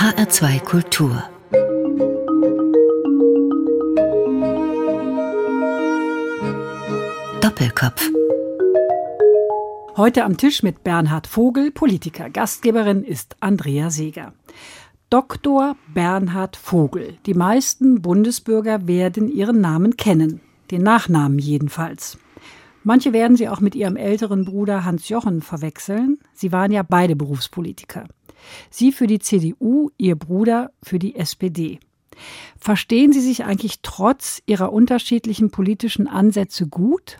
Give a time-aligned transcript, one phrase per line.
[0.00, 1.22] HR2 Kultur
[7.42, 8.08] Doppelkopf
[9.98, 12.30] Heute am Tisch mit Bernhard Vogel, Politiker.
[12.30, 14.32] Gastgeberin ist Andrea Seeger.
[15.10, 15.76] Dr.
[15.92, 17.18] Bernhard Vogel.
[17.26, 20.40] Die meisten Bundesbürger werden ihren Namen kennen.
[20.70, 22.16] Den Nachnamen jedenfalls.
[22.84, 26.18] Manche werden sie auch mit ihrem älteren Bruder Hans Jochen verwechseln.
[26.32, 28.06] Sie waren ja beide Berufspolitiker.
[28.70, 31.80] Sie für die CDU, ihr Bruder für die SPD.
[32.58, 37.18] Verstehen Sie sich eigentlich trotz Ihrer unterschiedlichen politischen Ansätze gut?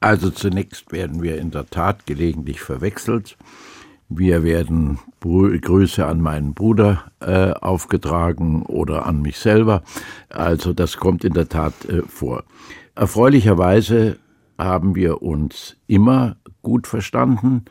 [0.00, 3.36] Also zunächst werden wir in der Tat gelegentlich verwechselt.
[4.08, 9.82] Wir werden Grüße an meinen Bruder äh, aufgetragen oder an mich selber.
[10.30, 12.44] Also das kommt in der Tat äh, vor.
[12.94, 14.18] Erfreulicherweise
[14.56, 17.64] haben wir uns immer gut verstanden.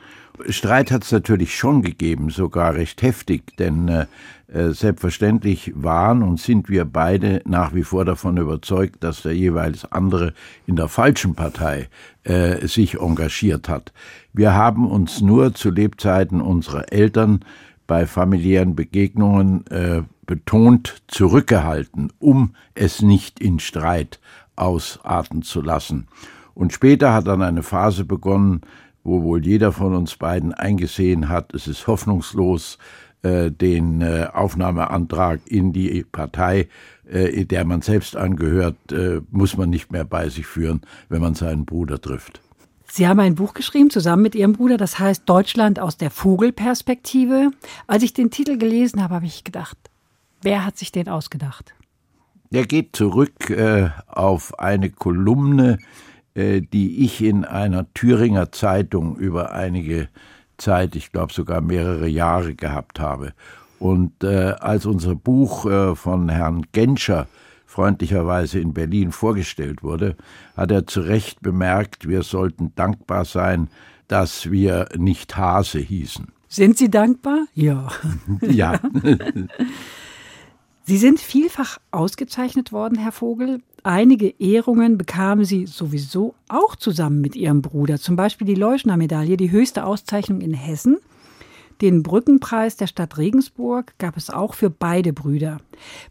[0.49, 4.05] Streit hat es natürlich schon gegeben, sogar recht heftig, denn äh,
[4.47, 9.91] äh, selbstverständlich waren und sind wir beide nach wie vor davon überzeugt, dass der jeweils
[9.91, 10.33] andere
[10.65, 11.89] in der falschen Partei
[12.23, 13.91] äh, sich engagiert hat.
[14.31, 17.41] Wir haben uns nur zu Lebzeiten unserer Eltern
[17.87, 24.19] bei familiären Begegnungen äh, betont zurückgehalten, um es nicht in Streit
[24.55, 26.07] ausarten zu lassen.
[26.53, 28.61] Und später hat dann eine Phase begonnen,
[29.07, 32.77] wo wohl jeder von uns beiden eingesehen hat, es ist hoffnungslos,
[33.23, 36.67] äh, den äh, Aufnahmeantrag in die Partei,
[37.09, 38.75] äh, der man selbst angehört,
[39.31, 42.41] muss man nicht mehr bei sich führen, wenn man seinen Bruder trifft.
[42.89, 47.51] Sie haben ein Buch geschrieben zusammen mit Ihrem Bruder, das heißt Deutschland aus der Vogelperspektive.
[47.85, 49.77] Als ich den Titel gelesen habe, habe ich gedacht,
[50.41, 51.73] wer hat sich den ausgedacht?
[52.51, 55.79] Der geht zurück äh, auf eine Kolumne,
[56.37, 60.09] die ich in einer Thüringer Zeitung über einige
[60.57, 63.33] Zeit, ich glaube sogar mehrere Jahre gehabt habe.
[63.79, 67.27] Und äh, als unser Buch äh, von Herrn Genscher
[67.65, 70.15] freundlicherweise in Berlin vorgestellt wurde,
[70.55, 73.69] hat er zu Recht bemerkt, wir sollten dankbar sein,
[74.07, 76.27] dass wir nicht Hase hießen.
[76.47, 77.45] Sind Sie dankbar?
[77.53, 77.89] Ja.
[78.41, 78.79] ja.
[80.85, 83.59] Sie sind vielfach ausgezeichnet worden, Herr Vogel.
[83.87, 87.97] Einige Ehrungen bekamen Sie sowieso auch zusammen mit Ihrem Bruder.
[87.99, 90.97] Zum Beispiel die Leuschner-Medaille, die höchste Auszeichnung in Hessen.
[91.79, 95.61] Den Brückenpreis der Stadt Regensburg gab es auch für beide Brüder.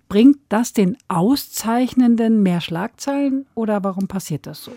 [0.09, 4.73] Bringt das den Auszeichnenden mehr Schlagzeilen oder warum passiert das so?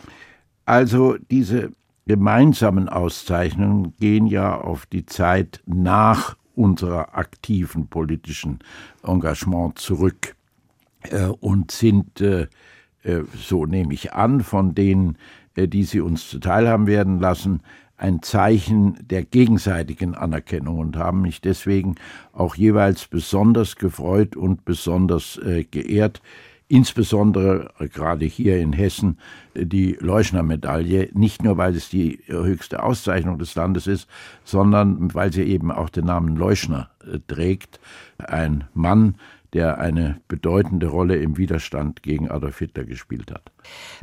[0.66, 1.72] Also diese
[2.06, 8.60] gemeinsamen Auszeichnungen gehen ja auf die Zeit nach unserer aktiven politischen
[9.04, 10.36] Engagement zurück
[11.04, 12.48] äh, und sind, äh,
[13.36, 15.18] so nehme ich an, von denen,
[15.56, 17.62] die sie uns zuteil haben werden lassen,
[18.00, 21.96] ein Zeichen der gegenseitigen Anerkennung und haben mich deswegen
[22.32, 26.22] auch jeweils besonders gefreut und besonders äh, geehrt,
[26.70, 29.18] insbesondere gerade hier in Hessen
[29.56, 34.08] die Leuschner-Medaille, nicht nur weil es die höchste Auszeichnung des Landes ist,
[34.46, 37.82] sondern weil sie eben auch den Namen Leuschner äh, trägt.
[38.18, 39.16] Ein Mann,
[39.54, 43.52] der eine bedeutende Rolle im Widerstand gegen Adolf Hitler gespielt hat.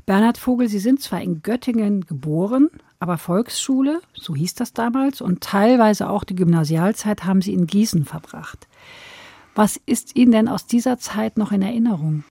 [0.04, 2.68] Bernhard Vogel, Sie sind zwar in Göttingen geboren,
[2.98, 8.04] aber Volksschule, so hieß das damals, und teilweise auch die Gymnasialzeit haben Sie in Gießen
[8.04, 8.66] verbracht.
[9.54, 12.24] Was ist Ihnen denn aus dieser Zeit noch in Erinnerung?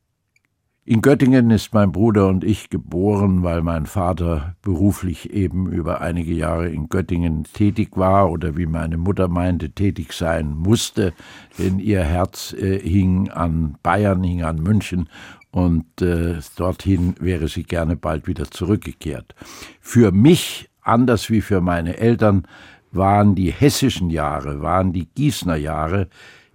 [0.88, 6.32] In Göttingen ist mein Bruder und ich geboren, weil mein Vater beruflich eben über einige
[6.32, 11.14] Jahre in Göttingen tätig war oder wie meine Mutter meinte, tätig sein musste,
[11.58, 15.10] denn ihr Herz äh, hing an Bayern, hing an München
[15.50, 19.34] und äh, dorthin wäre sie gerne bald wieder zurückgekehrt.
[19.82, 22.48] Für mich, anders wie für meine Eltern,
[22.92, 26.10] waren die hessischen Jahre, waren die Gießener Jahre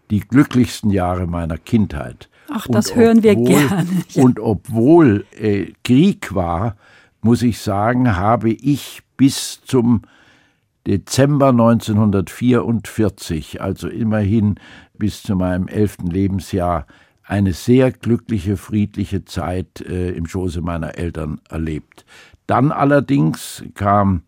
[0.09, 2.30] die glücklichsten Jahre meiner Kindheit.
[2.51, 3.87] Ach, das und hören wir gerne.
[4.17, 6.77] Und obwohl äh, Krieg war,
[7.23, 10.03] muss ich sagen, habe ich bis zum
[10.87, 14.55] Dezember 1944, also immerhin
[14.95, 16.87] bis zu meinem elften Lebensjahr,
[17.23, 22.05] eine sehr glückliche, friedliche Zeit äh, im Schoße meiner Eltern erlebt.
[22.47, 24.23] Dann allerdings kam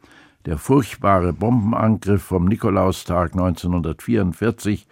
[0.46, 4.86] der furchtbare Bombenangriff vom Nikolaustag 1944,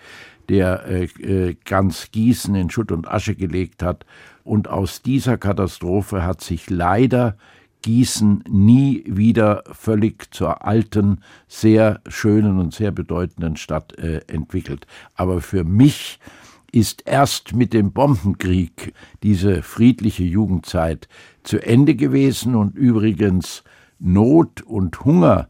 [0.50, 4.04] der äh, äh, ganz Gießen in Schutt und Asche gelegt hat.
[4.42, 7.36] Und aus dieser Katastrophe hat sich leider
[7.82, 14.88] Gießen nie wieder völlig zur alten, sehr schönen und sehr bedeutenden Stadt äh, entwickelt.
[15.14, 16.18] Aber für mich
[16.72, 18.92] ist erst mit dem Bombenkrieg
[19.22, 21.08] diese friedliche Jugendzeit
[21.44, 23.62] zu Ende gewesen und übrigens
[24.00, 25.48] Not und Hunger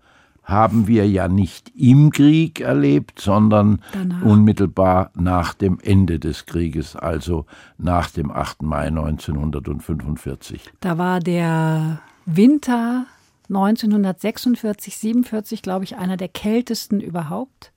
[0.50, 4.22] haben wir ja nicht im Krieg erlebt, sondern Danach.
[4.22, 7.46] unmittelbar nach dem Ende des Krieges, also
[7.78, 8.62] nach dem 8.
[8.62, 10.70] Mai 1945.
[10.80, 13.06] Da war der Winter
[13.48, 17.72] 1946, 47, glaube ich, einer der kältesten überhaupt.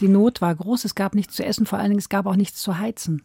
[0.00, 2.36] Die Not war groß, es gab nichts zu essen, vor allen Dingen es gab auch
[2.36, 3.22] nichts zu heizen.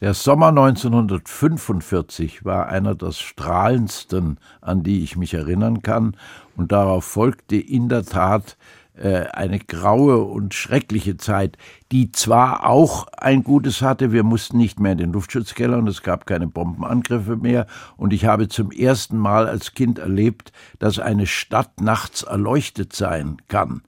[0.00, 6.16] Der Sommer 1945 war einer der strahlendsten, an die ich mich erinnern kann,
[6.56, 8.56] und darauf folgte in der Tat
[8.94, 11.58] äh, eine graue und schreckliche Zeit,
[11.90, 16.04] die zwar auch ein Gutes hatte, wir mussten nicht mehr in den Luftschutzkeller und es
[16.04, 17.66] gab keine Bombenangriffe mehr,
[17.96, 23.38] und ich habe zum ersten Mal als Kind erlebt, dass eine Stadt nachts erleuchtet sein
[23.48, 23.82] kann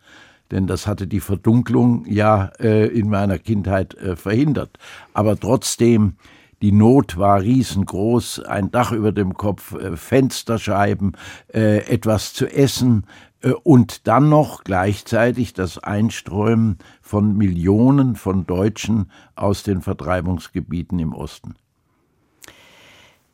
[0.50, 4.78] denn das hatte die Verdunklung ja äh, in meiner Kindheit äh, verhindert.
[5.14, 6.14] Aber trotzdem,
[6.62, 11.12] die Not war riesengroß, ein Dach über dem Kopf, äh, Fensterscheiben,
[11.52, 13.06] äh, etwas zu essen
[13.42, 21.14] äh, und dann noch gleichzeitig das Einströmen von Millionen von Deutschen aus den Vertreibungsgebieten im
[21.14, 21.54] Osten.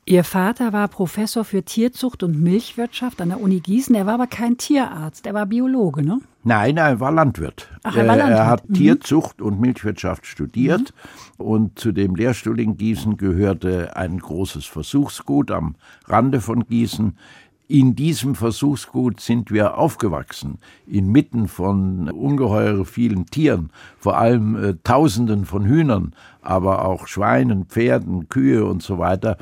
[0.08, 3.92] Ihr Vater war Professor für Tierzucht und Milchwirtschaft an der Uni Gießen.
[3.96, 6.20] Er war aber kein Tierarzt, er war Biologe, ne?
[6.46, 7.68] Nein, er war Landwirt.
[7.82, 8.38] Ach, er, war Landwirt.
[8.38, 8.74] er hat mhm.
[8.74, 10.94] Tierzucht und Milchwirtschaft studiert
[11.38, 11.44] mhm.
[11.44, 15.74] und zu dem Lehrstuhl in Gießen gehörte ein großes Versuchsgut am
[16.06, 17.18] Rande von Gießen.
[17.66, 25.46] In diesem Versuchsgut sind wir aufgewachsen, inmitten von ungeheuer vielen Tieren, vor allem äh, Tausenden
[25.46, 29.36] von Hühnern, aber auch Schweinen, Pferden, Kühe und so weiter.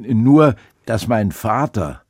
[0.00, 0.54] Nur,
[0.86, 2.03] dass mein Vater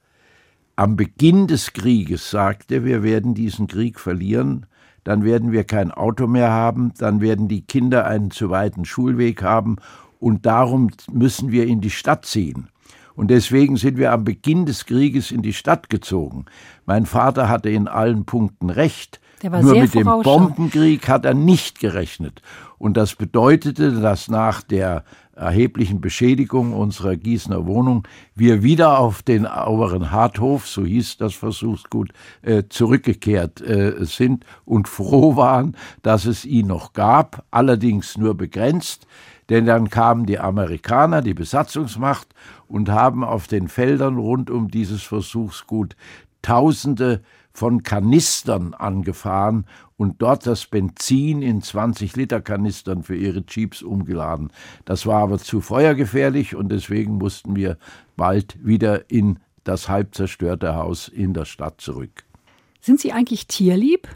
[0.77, 4.67] am Beginn des Krieges sagte, wir werden diesen Krieg verlieren,
[5.05, 9.43] dann werden wir kein Auto mehr haben, dann werden die Kinder einen zu weiten Schulweg
[9.43, 9.77] haben
[10.19, 12.69] und darum müssen wir in die Stadt ziehen.
[13.15, 16.47] Und deswegen sind wir am Beginn des Krieges in die Stadt gezogen.
[16.85, 19.21] Mein Vater hatte in allen Punkten recht.
[19.43, 22.43] Nur mit dem Bombenkrieg hat er nicht gerechnet.
[22.79, 25.05] Und das bedeutete, dass nach der
[25.37, 28.07] erheblichen Beschädigung unserer Gießener Wohnung.
[28.35, 34.89] Wir wieder auf den oberen Harthof, so hieß das Versuchsgut, äh, zurückgekehrt äh, sind und
[34.89, 39.07] froh waren, dass es ihn noch gab, allerdings nur begrenzt,
[39.51, 42.29] denn dann kamen die Amerikaner, die Besatzungsmacht,
[42.67, 45.97] und haben auf den Feldern rund um dieses Versuchsgut
[46.43, 47.23] Tausende
[47.55, 49.65] von Kanistern angefahren
[49.97, 54.51] und dort das Benzin in 20 Liter Kanistern für ihre Jeeps umgeladen.
[54.85, 57.79] Das war aber zu feuergefährlich und deswegen mussten wir
[58.17, 62.25] bald wieder in das halb zerstörte Haus in der Stadt zurück.
[62.81, 64.09] Sind Sie eigentlich tierlieb?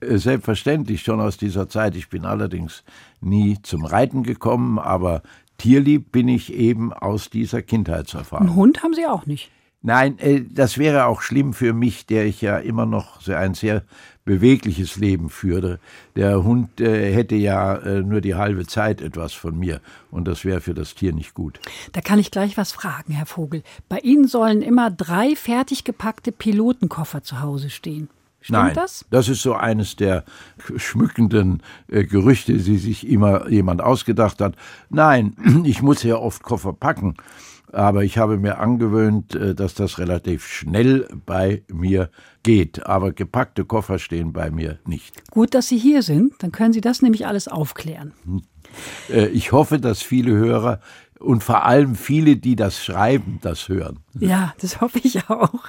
[0.00, 1.96] Äh, selbstverständlich schon aus dieser Zeit.
[1.96, 2.84] Ich bin allerdings
[3.20, 5.22] nie zum Reiten gekommen, aber
[5.56, 8.48] tierlieb bin ich eben aus dieser Kindheitserfahrung.
[8.48, 9.50] Einen Hund haben Sie auch nicht?
[9.82, 13.54] Nein, äh, das wäre auch schlimm für mich, der ich ja immer noch so ein
[13.54, 13.82] sehr
[14.24, 15.80] bewegliches Leben führe.
[16.16, 19.80] Der Hund äh, hätte ja äh, nur die halbe Zeit etwas von mir
[20.10, 21.60] und das wäre für das Tier nicht gut.
[21.92, 23.62] Da kann ich gleich was fragen, Herr Vogel.
[23.88, 28.10] Bei Ihnen sollen immer drei fertig gepackte Pilotenkoffer zu Hause stehen.
[28.42, 29.04] Stimmt Nein, das?
[29.10, 30.24] Das ist so eines der
[30.76, 34.54] schmückenden äh, Gerüchte, die sich immer jemand ausgedacht hat.
[34.90, 37.16] Nein, ich muss ja oft Koffer packen
[37.72, 42.10] aber ich habe mir angewöhnt, äh, dass das relativ schnell bei mir
[42.42, 42.86] geht.
[42.86, 45.30] Aber gepackte Koffer stehen bei mir nicht.
[45.30, 48.12] Gut, dass Sie hier sind, dann können Sie das nämlich alles aufklären.
[48.24, 48.42] Hm.
[49.08, 50.80] Äh, ich hoffe, dass viele Hörer
[51.18, 53.98] und vor allem viele, die das schreiben, das hören.
[54.18, 55.64] Ja, das hoffe ich auch.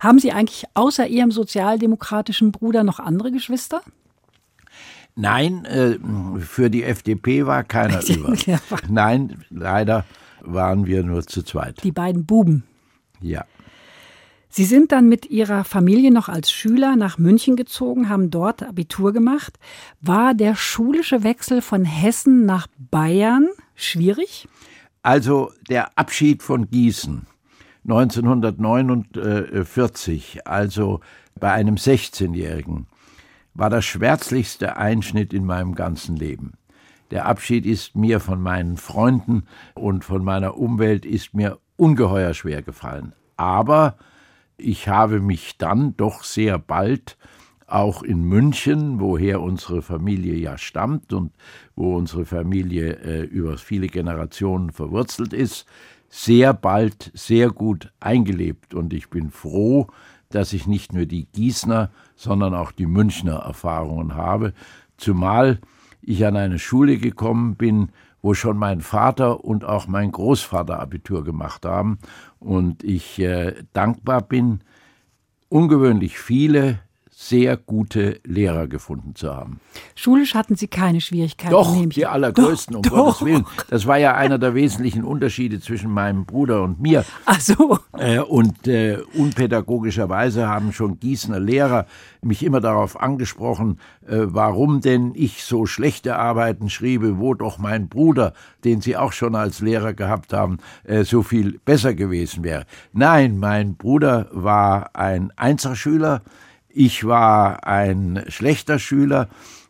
[0.00, 3.82] Haben Sie eigentlich außer Ihrem sozialdemokratischen Bruder noch andere Geschwister?
[5.16, 5.98] Nein, äh,
[6.40, 8.34] für die FDP war keiner über.
[8.88, 10.04] Nein, leider
[10.44, 11.82] waren wir nur zu zweit.
[11.82, 12.64] Die beiden Buben.
[13.20, 13.44] Ja.
[14.48, 19.12] Sie sind dann mit Ihrer Familie noch als Schüler nach München gezogen, haben dort Abitur
[19.12, 19.58] gemacht.
[20.00, 24.46] War der schulische Wechsel von Hessen nach Bayern schwierig?
[25.02, 27.26] Also der Abschied von Gießen
[27.84, 31.00] 1949, also
[31.38, 32.86] bei einem 16-Jährigen,
[33.54, 36.54] war der schmerzlichste Einschnitt in meinem ganzen Leben.
[37.14, 39.44] Der Abschied ist mir von meinen Freunden
[39.74, 43.12] und von meiner Umwelt ist mir ungeheuer schwer gefallen.
[43.36, 43.96] Aber
[44.56, 47.16] ich habe mich dann doch sehr bald
[47.68, 51.30] auch in München, woher unsere Familie ja stammt und
[51.76, 55.66] wo unsere Familie äh, über viele Generationen verwurzelt ist,
[56.08, 58.74] sehr bald sehr gut eingelebt.
[58.74, 59.86] Und ich bin froh,
[60.30, 64.52] dass ich nicht nur die Gießner, sondern auch die Münchner Erfahrungen habe,
[64.96, 65.60] zumal
[66.06, 67.90] ich an eine Schule gekommen bin,
[68.22, 71.98] wo schon mein Vater und auch mein Großvater Abitur gemacht haben
[72.38, 74.60] und ich äh, dankbar bin,
[75.48, 76.80] ungewöhnlich viele
[77.28, 79.60] sehr gute Lehrer gefunden zu haben.
[79.94, 81.52] Schulisch hatten Sie keine Schwierigkeiten?
[81.52, 83.26] Doch, die allergrößten, doch, um Gottes doch.
[83.26, 83.46] Willen.
[83.70, 87.04] Das war ja einer der wesentlichen Unterschiede zwischen meinem Bruder und mir.
[87.24, 87.78] Ach so.
[87.96, 91.86] Äh, und äh, unpädagogischerweise haben schon Gießener Lehrer
[92.20, 97.88] mich immer darauf angesprochen, äh, warum denn ich so schlechte Arbeiten schriebe, wo doch mein
[97.88, 102.66] Bruder, den sie auch schon als Lehrer gehabt haben, äh, so viel besser gewesen wäre.
[102.92, 106.22] Nein, mein Bruder war ein Einzelschüler,
[106.74, 109.28] ich war ein schlechter Schüler,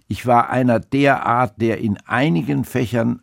[0.08, 3.20] ich war einer der Art, der in einigen Fächern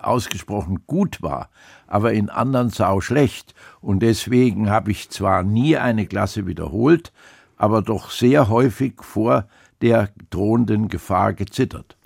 [0.00, 1.48] ausgesprochen gut war,
[1.86, 3.54] aber in anderen sau schlecht.
[3.80, 7.12] Und deswegen habe ich zwar nie eine Klasse wiederholt,
[7.56, 9.48] aber doch sehr häufig vor
[9.80, 11.96] der drohenden Gefahr gezittert.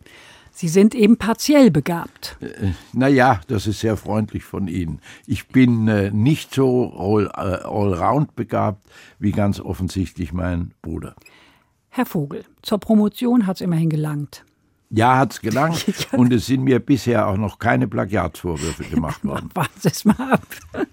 [0.59, 2.39] Sie sind eben partiell begabt.
[2.41, 5.01] Äh, naja, das ist sehr freundlich von Ihnen.
[5.27, 11.15] Ich bin äh, nicht so all, äh, allround begabt wie ganz offensichtlich mein Bruder.
[11.91, 14.47] Herr Vogel, zur Promotion hat es immerhin gelangt.
[14.89, 15.85] Ja, hat es gelangt.
[16.13, 19.51] Und es sind mir bisher auch noch keine Plagiatsvorwürfe gemacht worden.
[19.53, 20.47] Warten Sie es mal ab.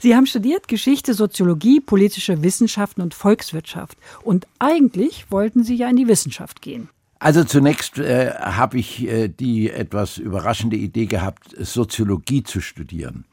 [0.00, 3.98] Sie haben studiert Geschichte, Soziologie, politische Wissenschaften und Volkswirtschaft.
[4.22, 6.88] Und eigentlich wollten Sie ja in die Wissenschaft gehen.
[7.20, 13.26] Also zunächst äh, habe ich äh, die etwas überraschende Idee gehabt, Soziologie zu studieren.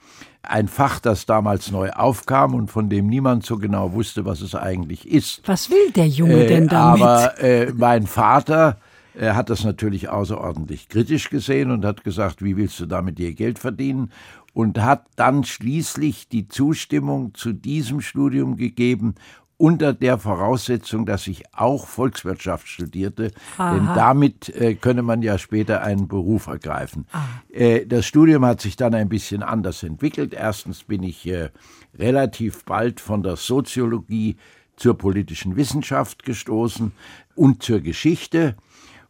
[0.44, 4.56] Ein Fach, das damals neu aufkam und von dem niemand so genau wusste, was es
[4.56, 5.42] eigentlich ist.
[5.46, 7.02] Was will der Junge äh, denn damit?
[7.02, 8.78] Aber äh, mein Vater
[9.18, 13.34] er hat das natürlich außerordentlich kritisch gesehen und hat gesagt, wie willst du damit ihr
[13.34, 14.12] Geld verdienen?
[14.54, 19.16] Und hat dann schließlich die Zustimmung zu diesem Studium gegeben
[19.58, 23.74] unter der Voraussetzung, dass ich auch Volkswirtschaft studierte, Aha.
[23.74, 27.08] denn damit äh, könne man ja später einen Beruf ergreifen.
[27.12, 27.26] Ah.
[27.52, 30.34] Äh, das Studium hat sich dann ein bisschen anders entwickelt.
[30.36, 31.50] Erstens bin ich äh,
[31.98, 34.38] relativ bald von der Soziologie
[34.76, 36.92] zur politischen Wissenschaft gestoßen
[37.34, 38.56] und zur Geschichte.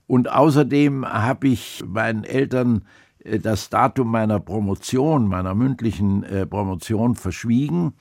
[0.08, 2.86] Und außerdem habe ich meinen Eltern
[3.26, 7.96] äh, das Datum meiner Promotion, meiner mündlichen äh, Promotion verschwiegen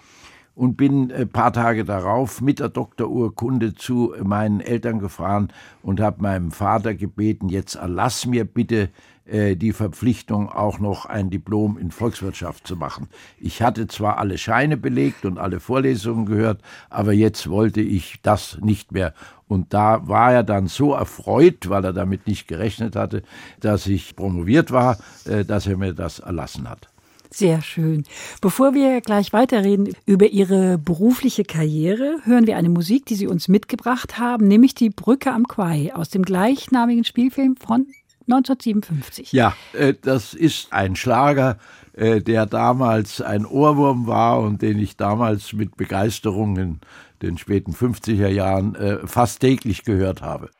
[0.57, 6.23] und bin ein paar Tage darauf mit der Doktorurkunde zu meinen Eltern gefahren und habe
[6.23, 8.89] meinem Vater gebeten, jetzt erlass mir bitte
[9.27, 13.09] äh, die Verpflichtung, auch noch ein Diplom in Volkswirtschaft zu machen.
[13.39, 18.59] Ich hatte zwar alle Scheine belegt und alle Vorlesungen gehört, aber jetzt wollte ich das
[18.63, 19.13] nicht mehr.
[19.49, 23.23] Und da war er dann so erfreut, weil er damit nicht gerechnet hatte,
[23.61, 24.97] dass ich promoviert war,
[25.27, 26.89] äh, dass er mir das erlassen hat.
[27.30, 28.04] Sehr schön.
[28.40, 33.49] Bevor wir gleich weiterreden über Ihre berufliche Karriere, hören wir eine Musik, die Sie uns
[33.49, 37.87] mitgebracht haben, nämlich die Brücke am Quai aus dem gleichnamigen Spielfilm von
[38.28, 39.33] 1957.
[39.33, 41.59] Ja, äh, das ist ein Schlager,
[41.92, 46.80] äh, der damals ein Ohrwurm war und den ich damals mit Begeisterung in
[47.23, 50.50] den späten 50er Jahren äh, fast täglich gehört habe.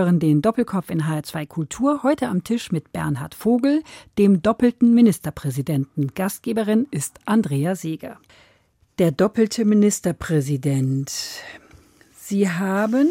[0.00, 3.82] Hören den Doppelkopf in HR2 Kultur heute am Tisch mit Bernhard Vogel,
[4.16, 6.14] dem doppelten Ministerpräsidenten.
[6.14, 8.16] Gastgeberin ist Andrea Seeger.
[8.98, 11.12] Der doppelte Ministerpräsident.
[12.16, 13.08] Sie haben,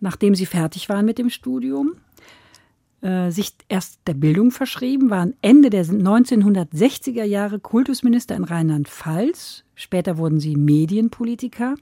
[0.00, 1.92] nachdem Sie fertig waren mit dem Studium,
[3.00, 9.62] äh, sich erst der Bildung verschrieben, waren Ende der 1960er Jahre Kultusminister in Rheinland-Pfalz.
[9.82, 11.74] Später wurden sie Medienpolitiker,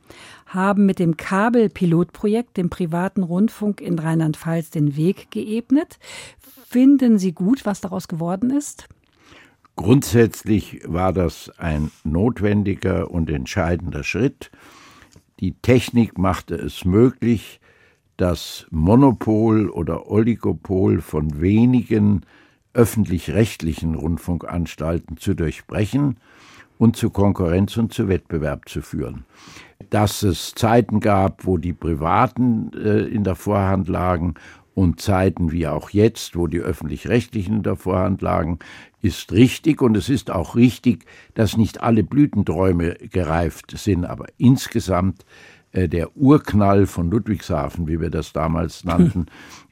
[0.47, 5.99] haben mit dem Kabelpilotprojekt dem privaten Rundfunk in Rheinland-Pfalz den Weg geebnet.
[6.67, 8.89] Finden Sie gut, was daraus geworden ist?
[9.77, 14.51] Grundsätzlich war das ein notwendiger und entscheidender Schritt.
[15.39, 17.61] Die Technik machte es möglich,
[18.17, 22.25] das Monopol oder Oligopol von wenigen
[22.73, 26.17] öffentlich-rechtlichen Rundfunkanstalten zu durchbrechen
[26.81, 29.27] und zu Konkurrenz und zu Wettbewerb zu führen.
[29.91, 34.35] Dass es Zeiten gab, wo die Privaten äh, in der Vorhand lagen
[34.75, 38.61] und Zeiten wie auch jetzt, wo die öffentlich-rechtlichen in der Vorhand lagen,
[39.03, 45.27] ist richtig und es ist auch richtig, dass nicht alle Blütenträume gereift sind, aber insgesamt
[45.73, 49.27] äh, der Urknall von Ludwigshafen, wie wir das damals nannten,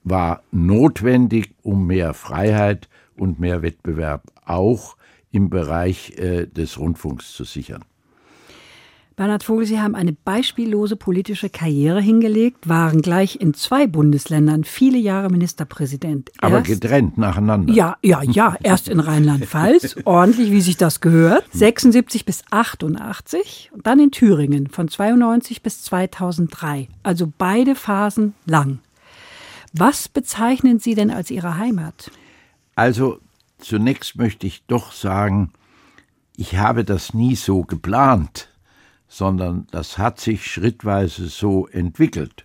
[0.04, 4.97] war notwendig, um mehr Freiheit und mehr Wettbewerb auch
[5.30, 7.84] im Bereich äh, des Rundfunks zu sichern.
[9.18, 14.96] Bernhard Vogel, Sie haben eine beispiellose politische Karriere hingelegt, waren gleich in zwei Bundesländern viele
[14.96, 16.28] Jahre Ministerpräsident.
[16.28, 17.74] Erst, Aber getrennt nacheinander.
[17.74, 18.54] Ja, ja, ja.
[18.62, 24.68] Erst in Rheinland-Pfalz, ordentlich, wie sich das gehört, 76 bis 88 und dann in Thüringen
[24.68, 26.86] von 92 bis 2003.
[27.02, 28.78] Also beide Phasen lang.
[29.72, 32.12] Was bezeichnen Sie denn als Ihre Heimat?
[32.76, 33.18] Also
[33.58, 35.52] zunächst möchte ich doch sagen,
[36.36, 38.48] ich habe das nie so geplant
[39.08, 42.44] sondern das hat sich schrittweise so entwickelt.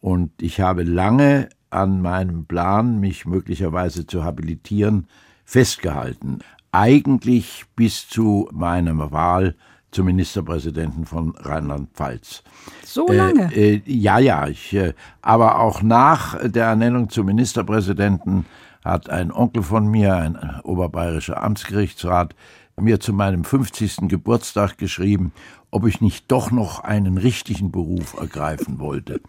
[0.00, 5.08] Und ich habe lange an meinem Plan, mich möglicherweise zu habilitieren,
[5.44, 6.38] festgehalten.
[6.70, 9.56] Eigentlich bis zu meiner Wahl
[9.90, 12.42] zum Ministerpräsidenten von Rheinland-Pfalz.
[12.84, 13.50] So lange?
[13.54, 14.46] Äh, äh, ja, ja.
[14.46, 18.44] Ich, äh, aber auch nach der Ernennung zum Ministerpräsidenten
[18.84, 22.34] hat ein Onkel von mir, ein oberbayerischer Amtsgerichtsrat,
[22.80, 24.08] mir zu meinem 50.
[24.08, 25.32] Geburtstag geschrieben,
[25.70, 29.20] ob ich nicht doch noch einen richtigen Beruf ergreifen wollte.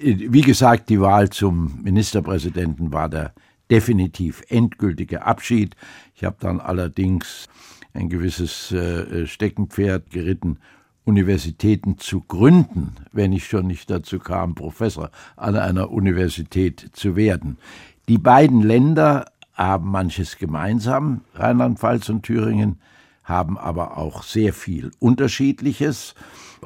[0.00, 3.32] Wie gesagt, die Wahl zum Ministerpräsidenten war der
[3.70, 5.76] definitiv endgültige Abschied.
[6.14, 7.48] Ich habe dann allerdings
[7.92, 10.58] ein gewisses äh, Steckenpferd geritten,
[11.04, 17.56] Universitäten zu gründen, wenn ich schon nicht dazu kam, Professor an einer Universität zu werden.
[18.08, 22.80] Die beiden Länder haben manches gemeinsam, Rheinland-Pfalz und Thüringen,
[23.22, 26.14] haben aber auch sehr viel Unterschiedliches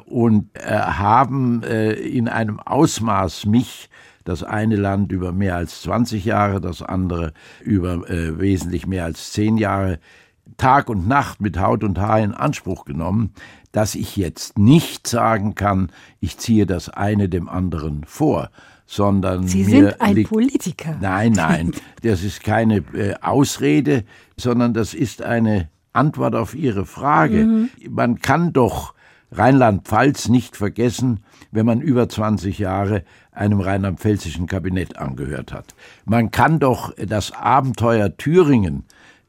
[0.05, 3.89] und äh, haben äh, in einem Ausmaß mich
[4.23, 9.33] das eine Land über mehr als 20 Jahre, das andere über äh, wesentlich mehr als
[9.33, 9.99] zehn Jahre
[10.55, 13.33] Tag und Nacht mit Haut und Haar in Anspruch genommen,
[13.73, 18.49] dass ich jetzt nicht sagen kann, ich ziehe das eine dem anderen vor,
[18.93, 20.97] sondern Sie sind ein Politiker.
[21.01, 21.71] Nein, nein,
[22.03, 24.03] das ist keine äh, Ausrede,
[24.37, 27.45] sondern das ist eine Antwort auf Ihre Frage.
[27.45, 27.69] Mhm.
[27.89, 28.93] Man kann doch
[29.31, 35.73] Rheinland-Pfalz nicht vergessen, wenn man über 20 Jahre einem rheinland-pfälzischen Kabinett angehört hat.
[36.05, 38.83] Man kann doch das Abenteuer Thüringen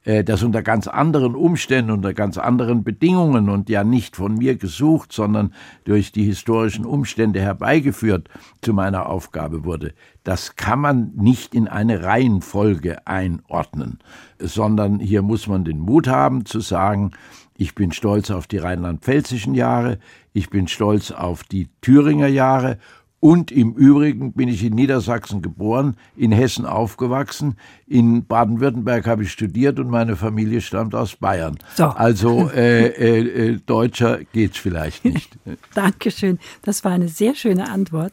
[0.05, 5.13] das unter ganz anderen Umständen, unter ganz anderen Bedingungen und ja nicht von mir gesucht,
[5.13, 8.29] sondern durch die historischen Umstände herbeigeführt
[8.61, 9.95] zu meiner Aufgabe wurde.
[10.23, 13.99] Das kann man nicht in eine Reihenfolge einordnen,
[14.39, 17.13] sondern hier muss man den Mut haben zu sagen,
[17.57, 19.99] ich bin stolz auf die rheinland-pfälzischen Jahre,
[20.33, 22.79] ich bin stolz auf die Thüringer Jahre
[23.25, 27.57] und im Übrigen bin ich in Niedersachsen geboren, in Hessen aufgewachsen,
[27.87, 31.57] in Baden-Württemberg habe ich studiert und meine Familie stammt aus Bayern.
[31.75, 31.85] So.
[31.85, 35.39] Also äh, äh, äh, deutscher geht's vielleicht nicht.
[35.73, 36.39] Dankeschön.
[36.61, 38.13] Das war eine sehr schöne Antwort.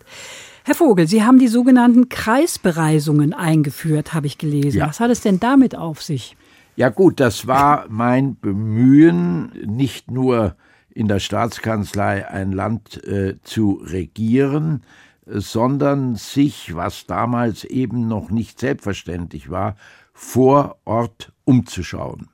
[0.64, 4.78] Herr Vogel, Sie haben die sogenannten Kreisbereisungen eingeführt, habe ich gelesen.
[4.78, 4.88] Ja.
[4.88, 6.38] Was hat es denn damit auf sich?
[6.78, 10.56] Ja gut, das war mein Bemühen, nicht nur
[10.94, 14.84] in der Staatskanzlei ein Land äh, zu regieren,
[15.26, 19.76] sondern sich, was damals eben noch nicht selbstverständlich war,
[20.14, 22.30] vor Ort umzuschauen.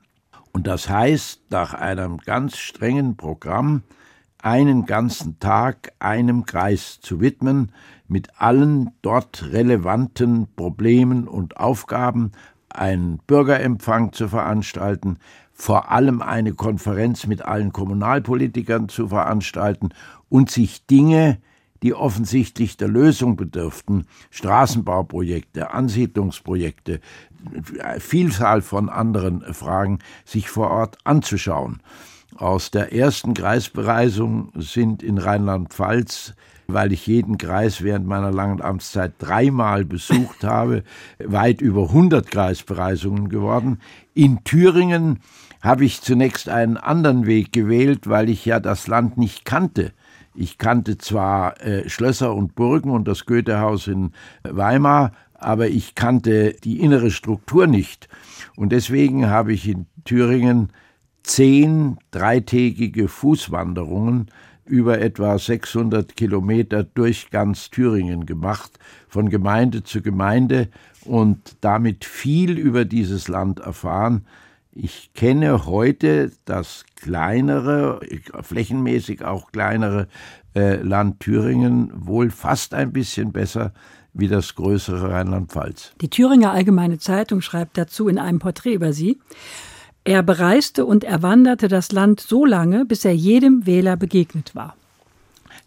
[0.52, 3.82] Und das heißt, nach einem ganz strengen Programm
[4.42, 7.72] einen ganzen Tag einem Kreis zu widmen,
[8.06, 12.32] mit allen dort relevanten Problemen und Aufgaben,
[12.70, 15.18] einen Bürgerempfang zu veranstalten,
[15.58, 19.90] vor allem eine Konferenz mit allen Kommunalpolitikern zu veranstalten
[20.28, 21.38] und sich Dinge,
[21.82, 27.00] die offensichtlich der Lösung bedürften, Straßenbauprojekte, Ansiedlungsprojekte,
[27.98, 31.80] Vielzahl von anderen Fragen, sich vor Ort anzuschauen.
[32.36, 36.34] Aus der ersten Kreisbereisung sind in Rheinland-Pfalz
[36.70, 40.84] weil ich jeden Kreis während meiner langen Amtszeit dreimal besucht habe,
[41.18, 43.80] weit über 100 Kreisbereisungen geworden.
[44.12, 45.20] In Thüringen
[45.60, 49.92] habe ich zunächst einen anderen Weg gewählt, weil ich ja das Land nicht kannte.
[50.34, 54.12] Ich kannte zwar äh, Schlösser und Burgen und das Goethehaus in
[54.44, 58.08] Weimar, aber ich kannte die innere Struktur nicht.
[58.56, 60.70] Und deswegen habe ich in Thüringen
[61.22, 64.26] zehn dreitägige Fußwanderungen
[64.64, 70.68] über etwa 600 Kilometer durch ganz Thüringen gemacht, von Gemeinde zu Gemeinde
[71.04, 74.26] und damit viel über dieses Land erfahren.
[74.80, 77.98] Ich kenne heute das kleinere,
[78.42, 80.06] flächenmäßig auch kleinere
[80.54, 83.72] äh, Land Thüringen wohl fast ein bisschen besser
[84.14, 85.94] wie das größere Rheinland-Pfalz.
[86.00, 89.18] Die Thüringer Allgemeine Zeitung schreibt dazu in einem Porträt über Sie.
[90.04, 94.76] Er bereiste und erwanderte das Land so lange, bis er jedem Wähler begegnet war.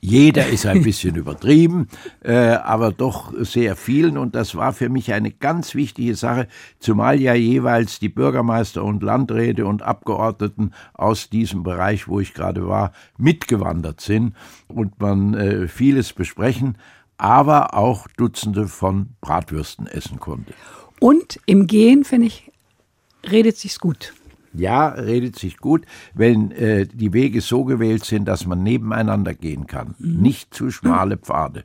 [0.04, 1.88] Jeder ist ein bisschen übertrieben,
[2.24, 4.18] äh, aber doch sehr vielen.
[4.18, 6.48] Und das war für mich eine ganz wichtige Sache,
[6.80, 12.68] zumal ja jeweils die Bürgermeister und Landräte und Abgeordneten aus diesem Bereich, wo ich gerade
[12.68, 14.36] war, mitgewandert sind
[14.68, 16.78] und man äh, vieles besprechen,
[17.18, 20.54] aber auch Dutzende von Bratwürsten essen konnte.
[21.00, 22.52] Und im Gehen, finde ich,
[23.30, 24.14] redet sich's gut.
[24.54, 29.68] Ja, redet sich gut, wenn äh, die Wege so gewählt sind, dass man nebeneinander gehen
[29.68, 29.96] kann.
[30.00, 30.22] Mhm.
[30.22, 31.64] Nicht zu schmale Pfade.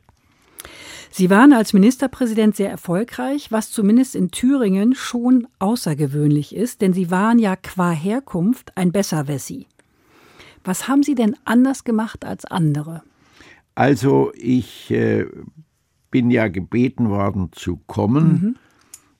[1.11, 7.09] Sie waren als Ministerpräsident sehr erfolgreich, was zumindest in Thüringen schon außergewöhnlich ist, denn Sie
[7.09, 9.67] waren ja qua Herkunft ein Besserwessi.
[10.63, 13.01] Was haben Sie denn anders gemacht als andere?
[13.73, 15.25] Also ich äh,
[16.11, 18.27] bin ja gebeten worden zu kommen.
[18.27, 18.55] Mhm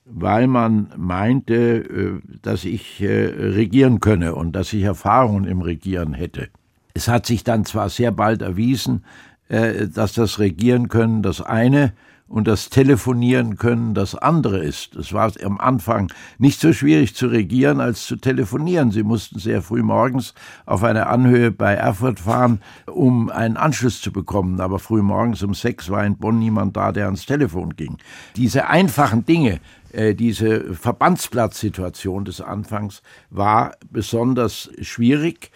[0.10, 6.14] weil man meinte, äh, dass ich äh, regieren könne und dass ich Erfahrungen im Regieren
[6.14, 6.50] hätte.
[6.94, 9.04] Es hat sich dann zwar sehr bald erwiesen,
[9.50, 11.94] äh, dass das Regieren können das eine
[12.28, 14.96] und das Telefonieren können das andere ist.
[14.96, 18.92] Es war am Anfang nicht so schwierig zu regieren als zu telefonieren.
[18.92, 20.34] Sie mussten sehr früh morgens
[20.66, 24.60] auf eine Anhöhe bei Erfurt fahren, um einen Anschluss zu bekommen.
[24.60, 27.98] Aber früh morgens um sechs war in Bonn niemand da, der ans Telefon ging.
[28.36, 29.60] Diese einfachen Dinge
[29.94, 35.52] äh, diese Verbandsplatzsituation des Anfangs war besonders schwierig,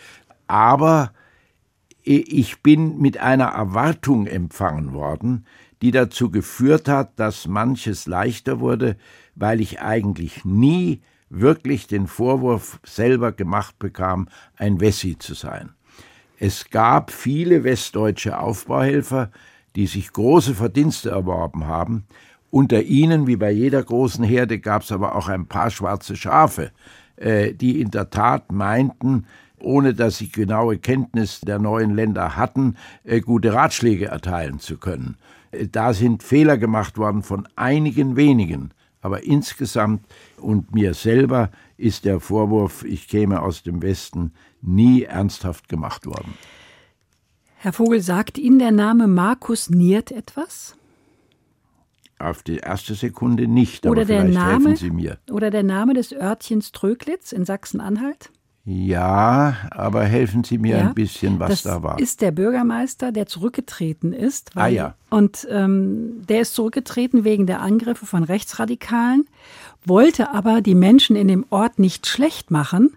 [0.48, 1.12] aber
[2.04, 5.46] ich bin mit einer Erwartung empfangen worden,
[5.82, 8.98] die dazu geführt hat, dass manches leichter wurde,
[9.36, 15.70] weil ich eigentlich nie wirklich den Vorwurf selber gemacht bekam, ein Wessi zu sein.
[16.38, 19.32] Es gab viele westdeutsche Aufbauhelfer,
[19.76, 22.06] die sich große Verdienste erworben haben,
[22.50, 26.72] unter ihnen, wie bei jeder großen Herde, gab es aber auch ein paar schwarze Schafe,
[27.16, 29.26] äh, die in der Tat meinten,
[29.58, 35.16] ohne dass sie genaue Kenntnis der neuen Länder hatten, äh, gute Ratschläge erteilen zu können.
[35.52, 40.06] Äh, da sind Fehler gemacht worden von einigen wenigen, aber insgesamt
[40.38, 46.34] und mir selber ist der Vorwurf, ich käme aus dem Westen, nie ernsthaft gemacht worden.
[47.58, 50.76] Herr Vogel, sagt Ihnen der Name Markus Niert etwas?
[52.18, 55.18] Auf die erste Sekunde nicht, oder aber der vielleicht Name, helfen Sie mir.
[55.30, 58.32] Oder der Name des Örtchens Tröglitz in Sachsen-Anhalt?
[58.64, 62.00] Ja, aber helfen Sie mir Ja, ein bisschen, was das da war.
[62.00, 64.52] ist der Bürgermeister, der zurückgetreten ist.
[64.56, 64.94] Ah, ja.
[65.10, 69.26] Und ähm, der ist zurückgetreten wegen der Angriffe von Rechtsradikalen,
[69.84, 72.96] wollte aber die Menschen in dem Ort nicht schlecht machen.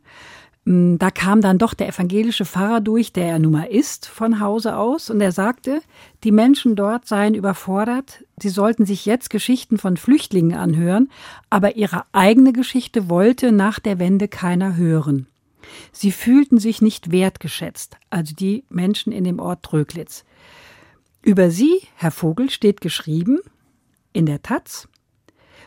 [0.66, 4.40] Mm, Da kam dann doch der evangelische Pfarrer durch, der er nun mal ist von
[4.40, 5.80] Hause aus, und er sagte,
[6.24, 11.08] die Menschen dort seien überfordert, sie sollten sich jetzt Geschichten von Flüchtlingen anhören,
[11.48, 15.26] aber ihre eigene Geschichte wollte nach der Wende keiner hören.
[15.92, 20.24] Sie fühlten sich nicht wertgeschätzt, also die Menschen in dem Ort Tröglitz.
[21.22, 23.40] Über sie, Herr Vogel, steht geschrieben
[24.12, 24.88] in der Taz.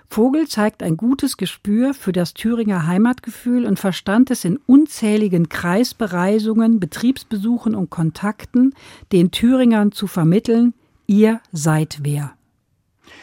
[0.10, 6.80] Vogel zeigt ein gutes Gespür für das Thüringer Heimatgefühl und verstand es in unzähligen Kreisbereisungen,
[6.80, 8.74] Betriebsbesuchen und Kontakten,
[9.12, 10.74] den Thüringern zu vermitteln,
[11.08, 12.34] ihr seid wer.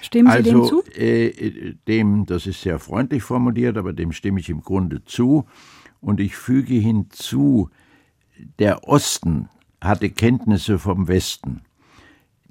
[0.03, 0.91] Stimmen Sie dem also zu?
[0.93, 5.47] äh, dem, das ist sehr freundlich formuliert, aber dem stimme ich im Grunde zu.
[6.05, 7.71] Und ich füge hinzu,
[8.59, 9.49] der Osten
[9.81, 11.63] hatte Kenntnisse vom Westen,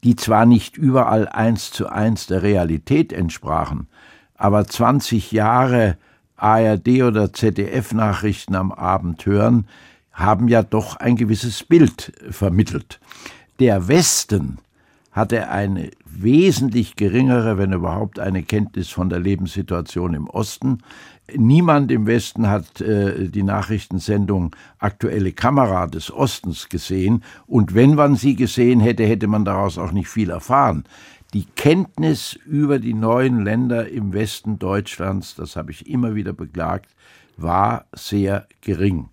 [0.03, 3.87] die zwar nicht überall eins zu eins der Realität entsprachen,
[4.35, 5.97] aber 20 Jahre
[6.35, 9.67] ARD oder ZDF-Nachrichten am Abend hören,
[10.11, 12.99] haben ja doch ein gewisses Bild vermittelt.
[13.59, 14.57] Der Westen
[15.11, 20.79] hat er eine wesentlich geringere, wenn überhaupt, eine Kenntnis von der Lebenssituation im Osten.
[21.35, 27.23] Niemand im Westen hat äh, die Nachrichtensendung Aktuelle Kamera des Ostens gesehen.
[27.47, 30.83] Und wenn man sie gesehen hätte, hätte man daraus auch nicht viel erfahren.
[31.33, 36.93] Die Kenntnis über die neuen Länder im Westen Deutschlands, das habe ich immer wieder beklagt,
[37.37, 39.09] war sehr gering.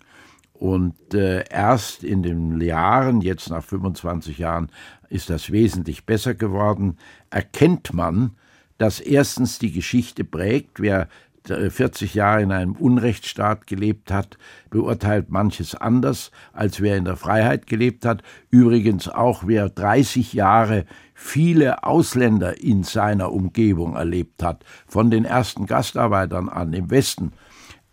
[0.53, 4.69] Und äh, erst in den Jahren, jetzt nach 25 Jahren,
[5.09, 6.97] ist das wesentlich besser geworden.
[7.31, 8.35] Erkennt man,
[8.77, 10.79] dass erstens die Geschichte prägt.
[10.79, 11.07] Wer
[11.47, 14.37] 40 Jahre in einem Unrechtsstaat gelebt hat,
[14.69, 18.21] beurteilt manches anders, als wer in der Freiheit gelebt hat.
[18.49, 25.65] Übrigens auch wer 30 Jahre viele Ausländer in seiner Umgebung erlebt hat, von den ersten
[25.65, 27.33] Gastarbeitern an im Westen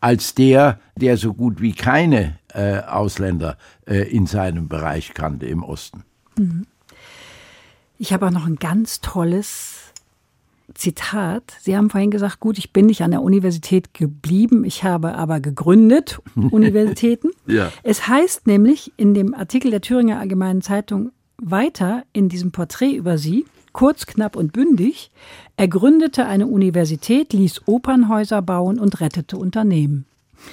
[0.01, 3.57] als der, der so gut wie keine äh, Ausländer
[3.87, 6.05] äh, in seinem Bereich kannte im Osten.
[6.37, 6.67] Mhm.
[7.99, 9.78] Ich habe auch noch ein ganz tolles
[10.75, 11.55] Zitat.
[11.61, 15.41] Sie haben vorhin gesagt, gut, ich bin nicht an der Universität geblieben, ich habe aber
[15.41, 17.31] gegründet Universitäten.
[17.47, 17.73] ja.
[17.83, 23.19] Es heißt nämlich in dem Artikel der Thüringer Allgemeinen Zeitung weiter in diesem Porträt über
[23.19, 25.11] Sie, kurz, knapp und bündig,
[25.57, 30.05] er gründete eine Universität, ließ Opernhäuser bauen und rettete Unternehmen.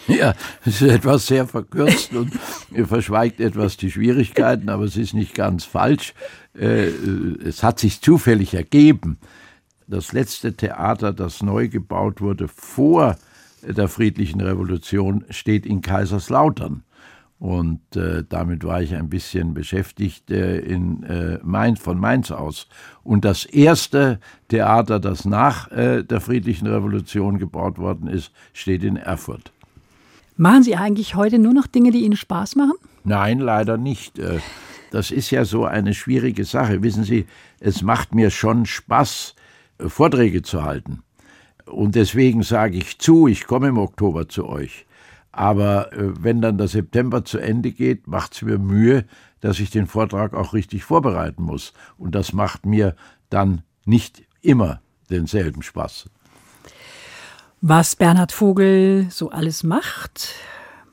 [0.08, 0.34] Ja,
[0.66, 2.32] es ist etwas sehr verkürzt und
[2.88, 6.14] verschweigt etwas die Schwierigkeiten, aber es ist nicht ganz falsch.
[6.58, 6.88] Äh,
[7.46, 9.18] es hat sich zufällig ergeben.
[9.88, 13.18] Das letzte Theater, das neu gebaut wurde vor
[13.62, 16.84] der friedlichen Revolution, steht in Kaiserslautern.
[17.38, 22.68] Und äh, damit war ich ein bisschen beschäftigt äh, in äh, Mainz, von Mainz aus.
[23.04, 28.96] Und das erste Theater, das nach äh, der friedlichen Revolution gebaut worden ist, steht in
[28.96, 29.52] Erfurt.
[30.38, 32.74] Machen Sie eigentlich heute nur noch Dinge, die Ihnen Spaß machen?
[33.04, 34.18] Nein, leider nicht.
[34.18, 34.40] Äh,
[34.92, 36.84] das ist ja so eine schwierige Sache.
[36.84, 37.26] Wissen Sie,
[37.60, 39.36] es macht mir schon Spaß,
[39.80, 41.04] Vorträge zu halten.
[41.66, 44.86] Und deswegen sage ich zu, ich komme im Oktober zu euch.
[45.32, 49.06] Aber äh, wenn dann der September zu Ende geht, macht es mir Mühe,
[49.42, 51.74] dass ich den Vortrag auch richtig vorbereiten muss.
[51.98, 52.96] Und das macht mir
[53.30, 56.10] dann nicht immer denselben Spaß.
[57.62, 60.36] Was Bernhard Vogel so alles macht,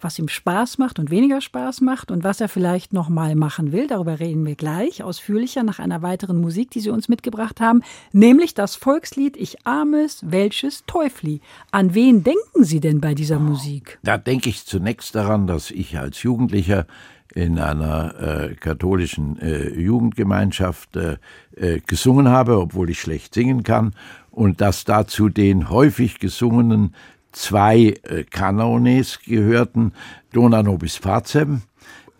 [0.03, 3.73] was ihm Spaß macht und weniger Spaß macht und was er vielleicht noch mal machen
[3.73, 3.87] will.
[3.87, 8.55] Darüber reden wir gleich ausführlicher nach einer weiteren Musik, die Sie uns mitgebracht haben, nämlich
[8.55, 11.41] das Volkslied Ich armes welches Teufli.
[11.71, 13.99] An wen denken Sie denn bei dieser Musik?
[14.03, 16.87] Da denke ich zunächst daran, dass ich als Jugendlicher
[17.35, 21.17] in einer äh, katholischen äh, Jugendgemeinschaft äh,
[21.57, 23.95] äh gesungen habe, obwohl ich schlecht singen kann,
[24.31, 26.95] und dass dazu den häufig gesungenen
[27.33, 29.93] zwei äh, Kanones gehörten,
[30.33, 31.63] Dona nobis pacem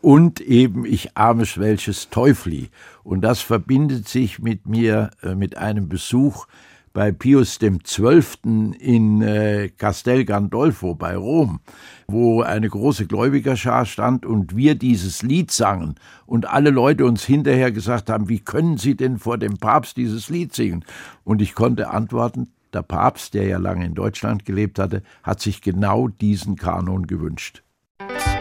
[0.01, 2.69] und eben Ich armes welches Teufli.
[3.05, 6.47] Und das verbindet sich mit mir äh, mit einem Besuch
[6.93, 8.75] bei Pius XII.
[8.79, 11.61] in äh, Castel Gandolfo bei Rom,
[12.07, 15.95] wo eine große Gläubigerschar stand und wir dieses Lied sangen
[16.27, 20.29] und alle Leute uns hinterher gesagt haben, wie können Sie denn vor dem Papst dieses
[20.29, 20.85] Lied singen?
[21.25, 25.63] Und ich konnte antworten, der Papst, der ja lange in Deutschland gelebt hatte, hat sich
[25.63, 27.63] genau diesen Kanon gewünscht.
[28.01, 28.32] denn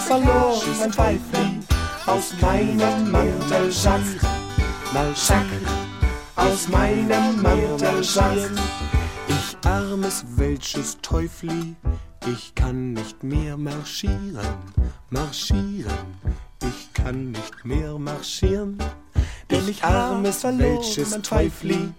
[0.00, 1.60] ich habe verloren mein Pfeifli
[2.06, 4.00] aus meinem Mantelsack.
[4.92, 5.46] Mal Sack
[6.36, 8.50] aus meinem Mantelsack.
[9.28, 11.76] Ich armes welches Teufli,
[12.26, 14.38] ich kann nicht mehr marschieren,
[15.10, 15.92] marschieren.
[16.62, 18.78] Ich kann nicht mehr marschieren,
[19.50, 21.92] denn ich armes welches Teufli.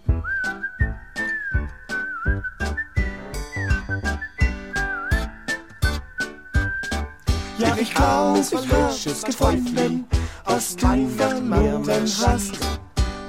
[7.82, 10.06] Ich glaub, ich welches gefunden,
[10.46, 12.60] was du verloren hast.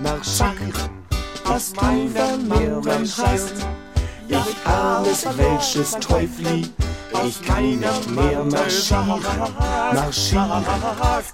[0.03, 0.73] Marschieren,
[1.45, 3.55] was du verloren hast.
[4.29, 6.71] Ich armes welches Teufli,
[7.27, 9.23] ich kann nicht mehr marschieren,
[9.95, 10.65] marschieren.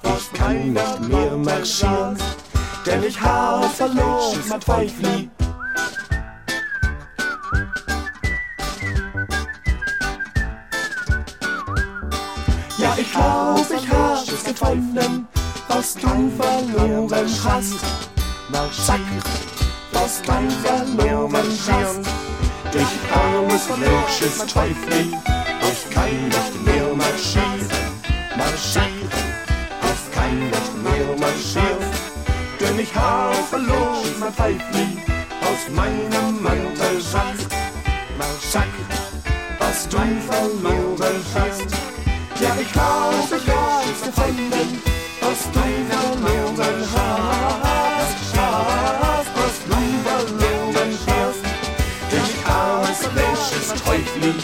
[0.04, 2.16] Ich kann nicht mehr marschieren,
[2.86, 5.30] denn ich habe verloren mein Teufli.
[14.52, 15.28] Gefunden,
[15.68, 17.74] was du verloren hast.
[18.50, 19.22] Marschieren,
[19.92, 20.32] was du
[20.62, 22.00] verloren hast.
[22.74, 25.16] Ich armes welches Teufli,
[25.70, 27.66] ich kann nicht mehr marschieren,
[28.36, 29.08] marschieren,
[29.82, 31.90] ich kann nicht mehr marschieren,
[32.60, 34.98] denn ich habe verloren mein Teufli
[35.40, 37.38] aus meinem Mantelsack.
[38.18, 38.68] Marschieren,
[39.58, 41.97] was du verloren hast.
[42.40, 44.80] Ja, ich glaub, ich es gefunden,
[45.20, 48.18] was du verloren hast,
[49.34, 51.42] was du verloren hast.
[52.12, 54.34] Denn ich armes welches Teufli,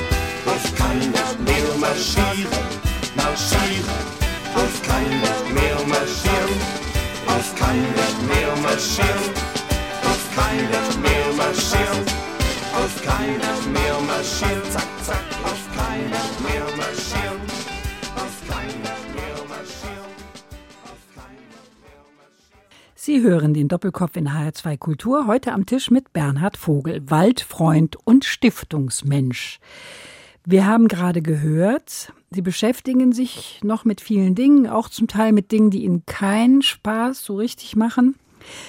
[0.57, 2.51] ich kann nicht mehr marschieren,
[3.15, 4.15] marschieren.
[4.57, 6.61] Ich kann nicht mehr marschieren,
[7.27, 9.35] ich kann nicht mehr marschieren,
[10.11, 12.05] ich kann nicht mehr marschieren,
[12.87, 17.54] ich kann nicht mehr marschieren, zack, zack, ich kann nicht mehr marschieren,
[23.07, 28.25] Sie hören den Doppelkopf in HR2 Kultur, heute am Tisch mit Bernhard Vogel, Waldfreund und
[28.25, 29.61] Stiftungsmensch.
[30.47, 35.53] Wir haben gerade gehört, Sie beschäftigen sich noch mit vielen Dingen, auch zum Teil mit
[35.53, 38.15] Dingen, die Ihnen keinen Spaß so richtig machen.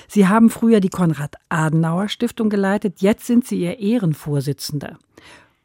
[0.10, 5.00] Sie haben früher die Konrad-Adenauer-Stiftung geleitet, jetzt sind Sie ihr Ehrenvorsitzender.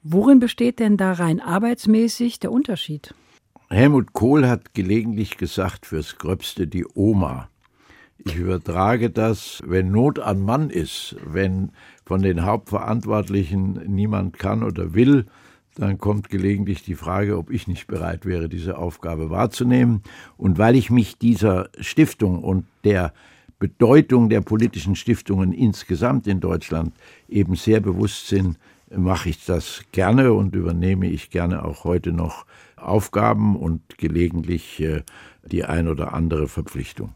[0.05, 3.17] Worin besteht denn da rein arbeitsmäßig der Unterschied?
[3.69, 7.50] Helmut Kohl hat gelegentlich gesagt, fürs Gröbste die Oma.
[8.25, 11.71] Ich übertrage das, wenn Not an Mann ist, wenn
[12.05, 15.27] von den Hauptverantwortlichen niemand kann oder will,
[15.77, 20.03] dann kommt gelegentlich die Frage, ob ich nicht bereit wäre, diese Aufgabe wahrzunehmen.
[20.37, 23.15] Und weil ich mich dieser Stiftung und der
[23.59, 26.93] Bedeutung der politischen Stiftungen insgesamt in Deutschland
[27.29, 28.57] eben sehr bewusst bin,
[28.95, 32.45] mache ich das gerne und übernehme ich gerne auch heute noch
[32.77, 35.03] Aufgaben und gelegentlich äh,
[35.45, 37.15] die ein oder andere Verpflichtung.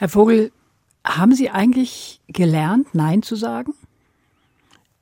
[0.00, 0.52] Herr Vogel,
[1.04, 3.74] haben Sie eigentlich gelernt, Nein zu sagen?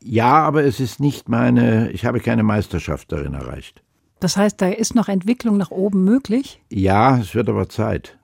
[0.03, 3.83] Ja, aber es ist nicht meine, ich habe keine Meisterschaft darin erreicht.
[4.21, 6.63] Das heißt, da ist noch Entwicklung nach oben möglich?
[6.71, 8.17] Ja, es wird aber Zeit.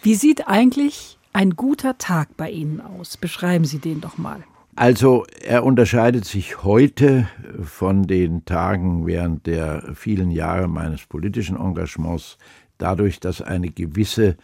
[0.00, 3.18] Wie sieht eigentlich ein guter Tag bei Ihnen aus?
[3.18, 4.42] Beschreiben Sie den doch mal.
[4.76, 7.28] Also er unterscheidet sich heute
[7.62, 12.38] von den Tagen während der vielen Jahre meines politischen Engagements
[12.78, 14.38] dadurch, dass eine gewisse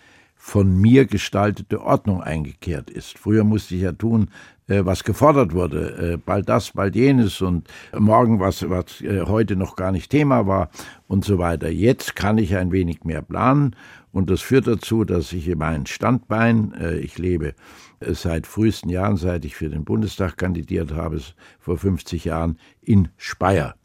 [0.47, 3.19] von mir gestaltete Ordnung eingekehrt ist.
[3.19, 4.29] Früher musste ich ja tun,
[4.67, 7.67] äh, was gefordert wurde, äh, bald das, bald jenes und
[7.99, 10.69] morgen was, was äh, heute noch gar nicht Thema war
[11.09, 11.71] und so weiter.
[11.71, 13.75] Jetzt kann ich ein wenig mehr planen
[14.13, 17.55] und das führt dazu, dass ich mein Standbein, ich lebe
[18.01, 21.21] seit frühesten Jahren, seit ich für den Bundestag kandidiert habe,
[21.59, 23.77] vor 50 Jahren, in Speyer.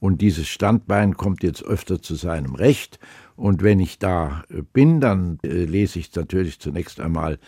[0.00, 2.98] Und dieses Standbein kommt jetzt öfter zu seinem Recht.
[3.38, 7.38] Und wenn ich da bin, dann lese ich natürlich zunächst einmal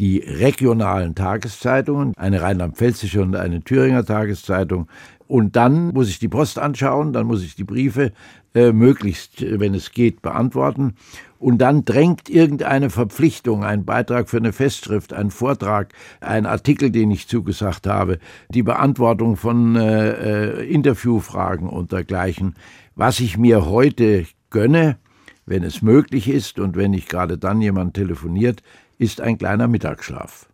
[0.00, 4.88] die regionalen Tageszeitungen, eine rheinland-pfälzische und eine Thüringer Tageszeitung.
[5.28, 8.10] Und dann muss ich die Post anschauen, dann muss ich die Briefe
[8.54, 10.94] äh, möglichst, wenn es geht, beantworten.
[11.38, 17.12] Und dann drängt irgendeine Verpflichtung, ein Beitrag für eine Festschrift, ein Vortrag, ein Artikel, den
[17.12, 18.18] ich zugesagt habe,
[18.48, 22.56] die Beantwortung von äh, Interviewfragen und dergleichen,
[22.96, 24.98] was ich mir heute gönne,
[25.46, 28.62] wenn es möglich ist und wenn nicht gerade dann jemand telefoniert,
[28.98, 30.48] ist ein kleiner Mittagsschlaf.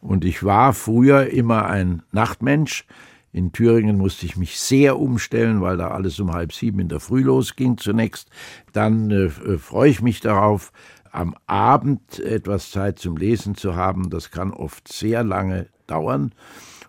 [0.00, 2.86] Und ich war früher immer ein Nachtmensch.
[3.32, 7.00] In Thüringen musste ich mich sehr umstellen, weil da alles um halb sieben in der
[7.00, 8.28] Früh losging zunächst.
[8.72, 10.72] Dann äh, freue ich mich darauf,
[11.10, 14.10] am Abend etwas Zeit zum Lesen zu haben.
[14.10, 16.32] Das kann oft sehr lange dauern.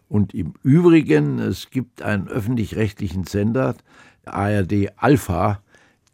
[0.07, 3.75] Und im Übrigen, es gibt einen öffentlich-rechtlichen Sender,
[4.25, 5.61] ARD Alpha,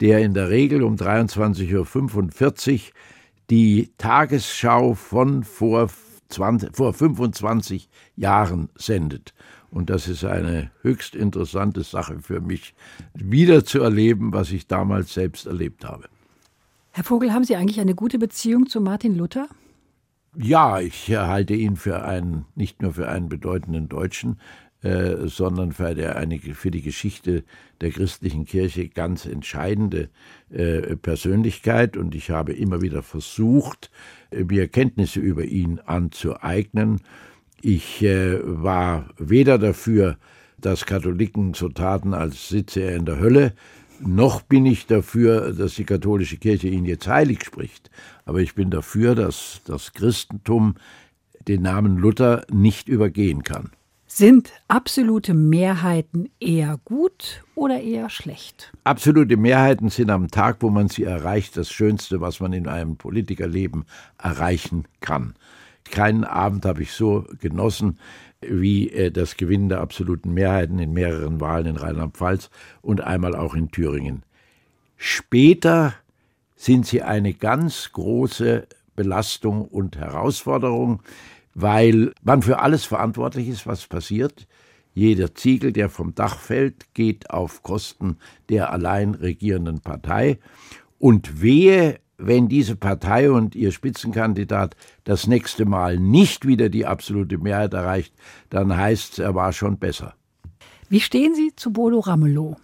[0.02, 2.80] der in der Regel um 23.45 Uhr
[3.49, 5.89] die Tagesschau von vor,
[6.30, 9.34] 20, vor 25 Jahren sendet.
[9.70, 12.74] Und das ist eine höchst interessante Sache für mich,
[13.14, 16.10] wieder zu erleben, was ich damals selbst erlebt habe.
[16.91, 19.47] Herr Vogel, haben Sie eigentlich eine gute Beziehung zu Martin Luther?
[20.36, 24.39] Ja, ich halte ihn für einen, nicht nur für einen bedeutenden Deutschen,
[24.84, 27.44] äh, sondern für, der, eine, für die Geschichte
[27.82, 30.10] der christlichen Kirche ganz entscheidende
[30.50, 31.98] äh, Persönlichkeit.
[31.98, 33.92] Und ich habe immer wieder versucht,
[34.32, 37.02] mir Kenntnisse über ihn anzueignen.
[37.62, 40.18] Ich äh, war weder dafür,
[40.60, 43.54] dass Katholiken so taten, als sitze er in der Hölle,
[44.00, 47.92] noch bin ich dafür, dass die katholische Kirche ihn jetzt heilig spricht.
[48.26, 50.76] Aber ich bin dafür, dass das Christentum
[51.48, 53.70] den Namen Luther nicht übergehen kann.
[54.14, 58.74] Sind absolute Mehrheiten eher gut oder eher schlecht?
[58.84, 62.97] Absolute Mehrheiten sind am Tag, wo man sie erreicht, das Schönste, was man in einem
[62.97, 63.86] Politikerleben
[64.18, 65.36] erreichen kann.
[65.89, 67.99] Keinen Abend habe ich so genossen
[68.41, 72.49] wie äh, das Gewinnen der absoluten Mehrheiten in mehreren Wahlen in Rheinland-Pfalz
[72.82, 74.24] und einmal auch in Thüringen.
[74.97, 75.93] Später
[76.57, 81.01] sind sie eine ganz große Belastung und Herausforderung,
[81.54, 84.47] weil man für alles verantwortlich ist, was passiert.
[84.93, 88.18] Jeder Ziegel, der vom Dach fällt, geht auf Kosten
[88.49, 90.39] der allein regierenden Partei.
[90.99, 94.76] Und wehe, wenn diese Partei und ihr Spitzenkandidat
[95.06, 98.14] das nächste Mal nicht wieder die absolute Mehrheit erreicht,
[98.49, 100.14] dann heißt es, er war schon besser.
[100.89, 102.58] Wie stehen Sie zu Bodo Ramelow?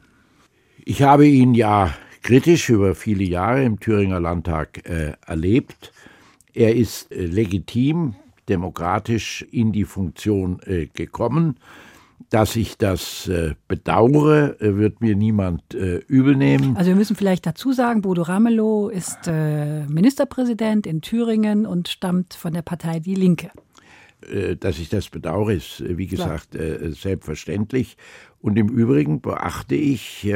[0.83, 5.93] Ich habe ihn ja kritisch über viele Jahre im Thüringer Landtag äh, erlebt.
[6.53, 8.15] Er ist äh, legitim,
[8.49, 11.57] demokratisch in die Funktion äh, gekommen.
[12.29, 16.75] Dass ich das äh, bedauere, äh, wird mir niemand äh, übel nehmen.
[16.75, 22.33] Also wir müssen vielleicht dazu sagen, Bodo Ramelow ist äh, Ministerpräsident in Thüringen und stammt
[22.33, 23.51] von der Partei Die Linke.
[24.59, 26.91] Dass ich das bedauere, ist, wie gesagt, Klar.
[26.91, 27.97] selbstverständlich.
[28.41, 30.27] Und im Übrigen beachte ich,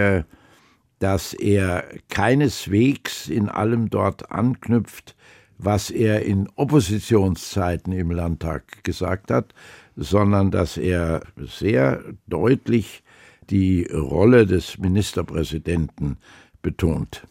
[0.99, 5.16] dass er keineswegs in allem dort anknüpft,
[5.64, 9.53] was er in Oppositionszeiten im Landtag gesagt hat,
[9.95, 13.03] sondern dass er sehr deutlich
[13.49, 16.18] die Rolle des Ministerpräsidenten
[16.62, 17.24] betont.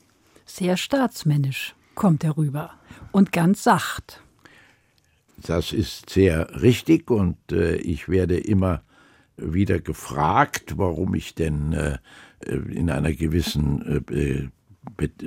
[0.45, 2.71] Sehr staatsmännisch kommt er rüber
[3.13, 4.23] und ganz sacht.
[5.39, 8.83] Das ist sehr richtig und äh, ich werde immer
[9.37, 11.99] wieder gefragt, warum ich denn äh,
[12.47, 14.49] in einer gewissen, äh,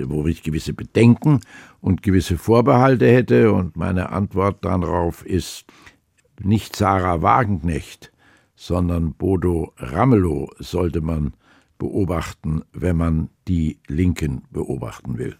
[0.06, 1.40] wo ich gewisse Bedenken
[1.80, 5.64] und gewisse Vorbehalte hätte und meine Antwort darauf ist,
[6.40, 8.12] nicht Sarah Wagenknecht,
[8.56, 11.34] sondern Bodo Ramelow sollte man
[11.78, 15.36] beobachten, wenn man die Linken beobachten will.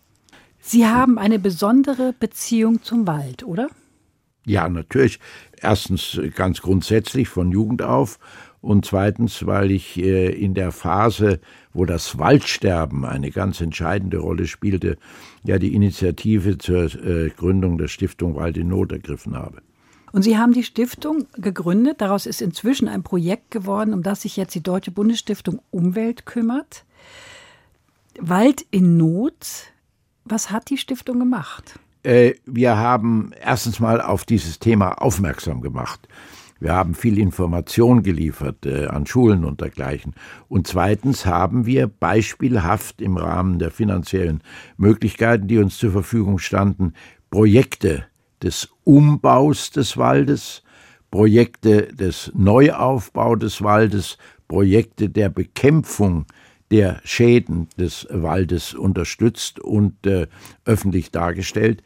[0.61, 3.69] Sie haben eine besondere Beziehung zum Wald, oder?
[4.47, 5.21] Ja, natürlich.
[5.61, 8.19] Erstens ganz grundsätzlich von Jugend auf
[8.65, 11.41] und zweitens, weil ich äh, in der Phase,
[11.73, 14.97] wo das Waldsterben eine ganz entscheidende Rolle spielte,
[15.45, 19.59] ja die Initiative zur äh, Gründung der Stiftung Wald in Not ergriffen habe.
[20.13, 22.01] Und Sie haben die Stiftung gegründet.
[22.01, 26.85] Daraus ist inzwischen ein Projekt geworden, um das sich jetzt die Deutsche Bundesstiftung Umwelt kümmert.
[28.21, 29.73] Wald in Not.
[30.25, 31.79] Was hat die Stiftung gemacht?
[32.05, 36.07] Äh, wir haben erstens mal auf dieses Thema aufmerksam gemacht.
[36.65, 40.15] Wir haben viel Information geliefert äh, an Schulen und dergleichen.
[40.49, 44.43] Und zweitens haben wir beispielhaft im Rahmen der finanziellen
[44.79, 46.95] Möglichkeiten, die uns zur Verfügung standen,
[47.29, 48.07] Projekte
[48.43, 50.63] des Umbaus des Waldes,
[51.11, 54.17] Projekte des Neuaufbau des Waldes,
[54.49, 56.25] Projekte der Bekämpfung
[56.71, 60.29] der Schäden des Waldes unterstützt und äh,
[60.65, 61.83] öffentlich dargestellt.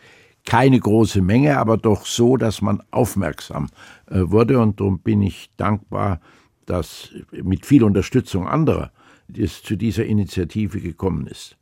[0.48, 3.68] Keine große Menge, aber doch so, dass man aufmerksam
[4.06, 4.58] äh, wurde.
[4.60, 6.20] Und darum bin ich dankbar,
[6.64, 8.90] dass mit viel Unterstützung anderer
[9.36, 11.58] es zu dieser Initiative gekommen ist.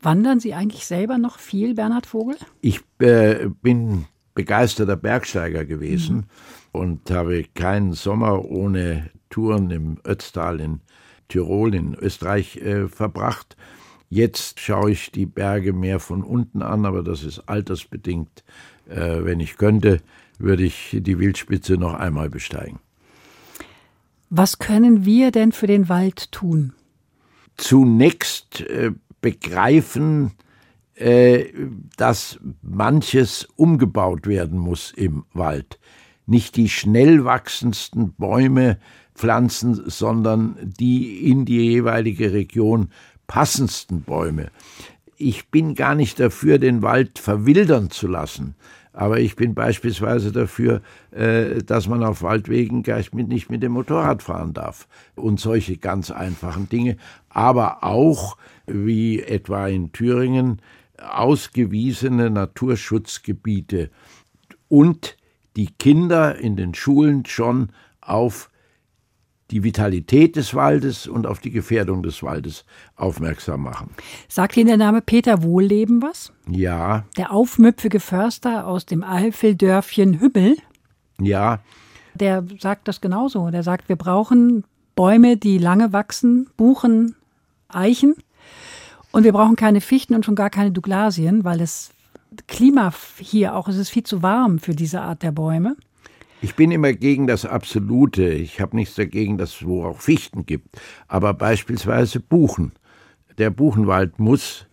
[0.00, 2.36] Wandern Sie eigentlich selber noch viel, Bernhard Vogel?
[2.62, 6.24] Ich äh, bin begeisterter Bergsteiger gewesen mhm.
[6.72, 10.80] und habe keinen Sommer ohne Touren im Ötztal in
[11.28, 13.56] Tirol in Österreich äh, verbracht.
[14.14, 18.44] Jetzt schaue ich die Berge mehr von unten an, aber das ist altersbedingt.
[18.88, 20.02] Äh, wenn ich könnte,
[20.38, 22.78] würde ich die Wildspitze noch einmal besteigen.
[24.30, 26.74] Was können wir denn für den Wald tun?
[27.56, 30.30] Zunächst äh, begreifen,
[30.94, 31.46] äh,
[31.96, 35.80] dass manches umgebaut werden muss im Wald.
[36.26, 38.78] Nicht die schnell wachsendsten Bäume
[39.16, 42.90] pflanzen, sondern die in die jeweilige Region
[43.26, 44.50] passendsten Bäume.
[45.16, 48.54] ich bin gar nicht dafür, den Wald verwildern zu lassen.
[48.92, 53.72] Aber ich bin beispielsweise dafür, äh, dass man auf Waldwegen gleich mit, nicht mit dem
[53.72, 54.86] Motorrad fahren darf.
[55.16, 56.96] Und solche ganz einfachen Dinge.
[57.28, 60.60] Aber auch, wie etwa in Thüringen,
[60.98, 63.90] ausgewiesene Naturschutzgebiete
[64.68, 65.16] und
[65.56, 67.70] die Kinder in den Schulen schon
[68.00, 68.48] auf
[69.54, 72.64] die Vitalität des Waldes und auf die Gefährdung des Waldes
[72.96, 73.90] aufmerksam machen.
[74.26, 76.32] Sagt Ihnen der Name Peter Wohlleben was?
[76.50, 77.04] Ja.
[77.16, 80.56] Der aufmüpfige Förster aus dem Eifeldörfchen Hübbel?
[81.20, 81.60] Ja.
[82.14, 83.48] Der sagt das genauso.
[83.50, 84.64] Der sagt, wir brauchen
[84.96, 87.14] Bäume, die lange wachsen, Buchen,
[87.68, 88.16] Eichen.
[89.12, 91.92] Und wir brauchen keine Fichten und schon gar keine Douglasien, weil das
[92.48, 95.76] Klima hier auch, es ist viel zu warm für diese Art der Bäume.
[96.44, 98.28] Ich bin immer gegen das Absolute.
[98.28, 100.76] Ich habe nichts dagegen, dass es wo auch Fichten gibt.
[101.08, 102.72] Aber beispielsweise Buchen.
[103.38, 104.66] Der Buchenwald muss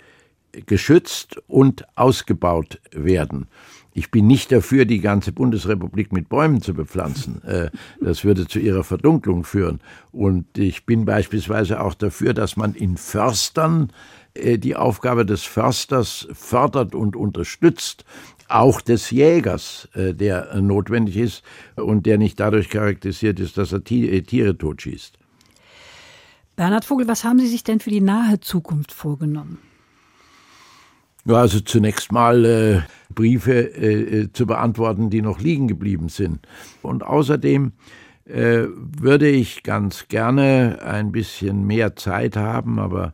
[0.65, 3.47] geschützt und ausgebaut werden.
[3.93, 7.41] Ich bin nicht dafür, die ganze Bundesrepublik mit Bäumen zu bepflanzen.
[7.45, 7.69] Äh,
[8.01, 9.79] das würde zu ihrer Verdunklung führen.
[10.11, 13.93] Und ich bin beispielsweise auch dafür, dass man in Förstern
[14.33, 18.03] äh, die Aufgabe des Försters fördert und unterstützt
[18.55, 21.43] auch des Jägers, äh, der notwendig ist
[21.75, 25.17] und der nicht dadurch charakterisiert ist, dass er äh, Tiere totschießt.
[26.55, 29.57] Bernhard Vogel, was haben Sie sich denn für die nahe Zukunft vorgenommen?
[31.25, 32.81] Ja, also zunächst mal äh,
[33.13, 36.39] Briefe äh, zu beantworten, die noch liegen geblieben sind.
[36.81, 37.73] Und außerdem
[38.25, 43.13] äh, würde ich ganz gerne ein bisschen mehr Zeit haben, aber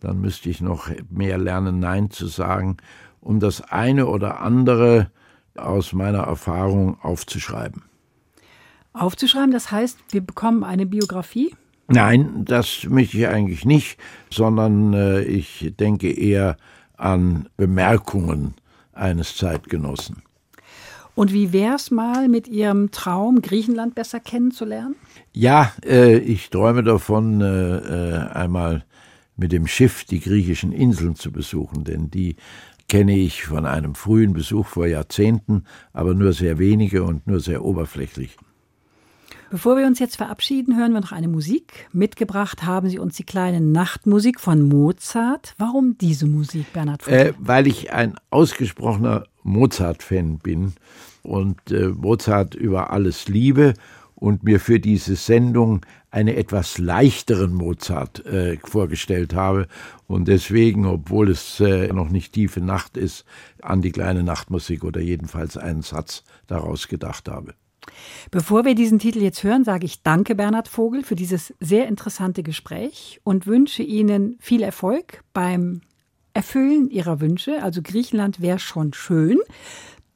[0.00, 2.76] dann müsste ich noch mehr lernen, Nein zu sagen
[3.20, 5.10] um das eine oder andere
[5.56, 7.82] aus meiner Erfahrung aufzuschreiben.
[8.92, 11.54] Aufzuschreiben, das heißt, wir bekommen eine Biografie?
[11.88, 13.98] Nein, das möchte ich eigentlich nicht,
[14.30, 16.56] sondern äh, ich denke eher
[16.96, 18.54] an Bemerkungen
[18.92, 20.22] eines Zeitgenossen.
[21.14, 24.94] Und wie wäre es mal mit Ihrem Traum, Griechenland besser kennenzulernen?
[25.32, 28.84] Ja, äh, ich träume davon, äh, äh einmal
[29.36, 32.36] mit dem Schiff die griechischen Inseln zu besuchen, denn die
[32.88, 37.64] kenne ich von einem frühen Besuch vor Jahrzehnten, aber nur sehr wenige und nur sehr
[37.64, 38.36] oberflächlich.
[39.50, 41.88] Bevor wir uns jetzt verabschieden, hören wir noch eine Musik.
[41.92, 45.54] Mitgebracht haben Sie uns die kleine Nachtmusik von Mozart.
[45.56, 47.08] Warum diese Musik, Bernhard?
[47.08, 50.74] Äh, weil ich ein ausgesprochener Mozart-Fan bin
[51.22, 53.72] und äh, Mozart über alles liebe
[54.14, 55.80] und mir für diese Sendung
[56.10, 59.68] einen etwas leichteren Mozart äh, vorgestellt habe
[60.06, 63.24] und deswegen, obwohl es äh, noch nicht tiefe Nacht ist,
[63.62, 67.54] an die kleine Nachtmusik oder jedenfalls einen Satz daraus gedacht habe.
[68.30, 72.42] Bevor wir diesen Titel jetzt hören, sage ich Danke, Bernhard Vogel, für dieses sehr interessante
[72.42, 75.80] Gespräch und wünsche Ihnen viel Erfolg beim
[76.34, 77.62] Erfüllen Ihrer Wünsche.
[77.62, 79.38] Also Griechenland wäre schon schön.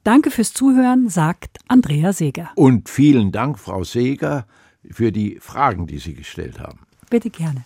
[0.03, 2.51] Danke fürs Zuhören, sagt Andrea Seeger.
[2.55, 4.45] Und vielen Dank, Frau Seeger,
[4.91, 6.79] für die Fragen, die Sie gestellt haben.
[7.09, 7.65] Bitte gerne.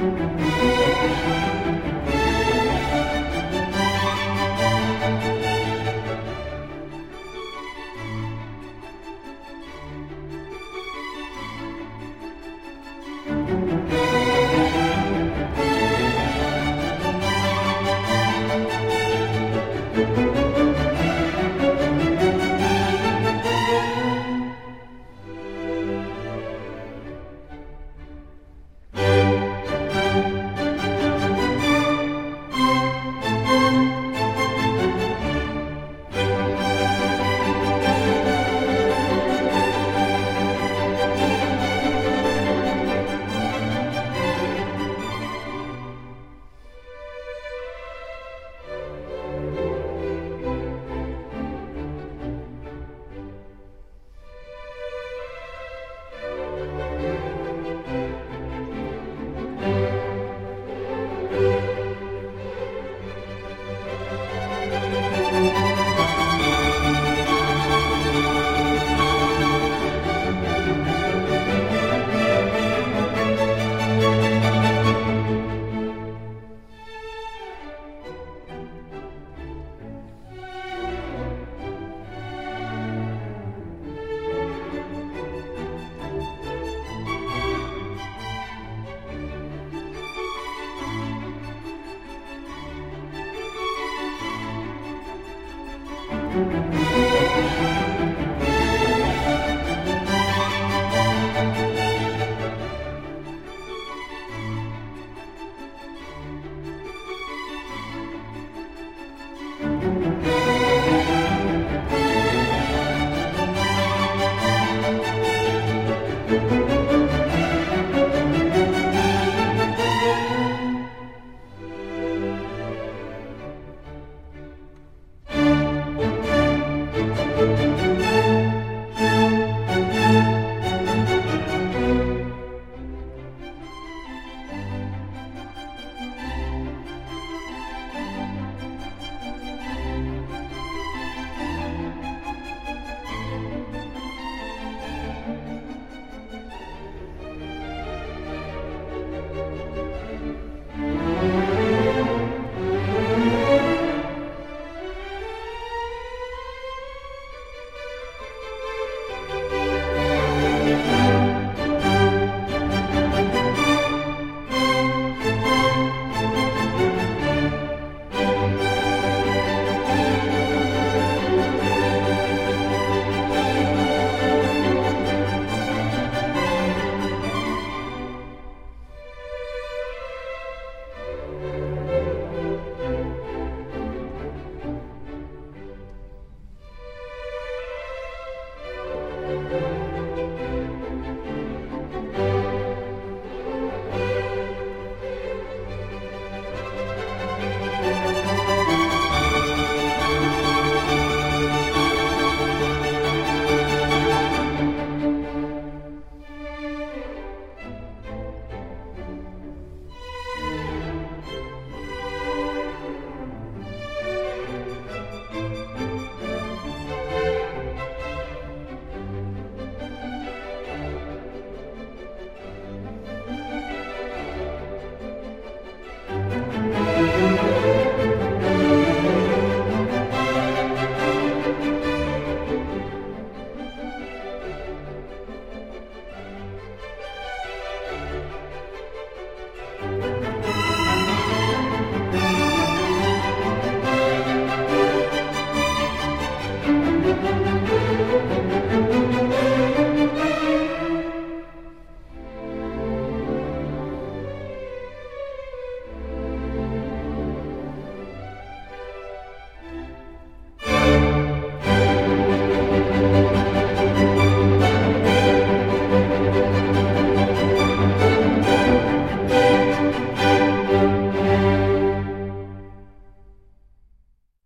[0.00, 1.49] Música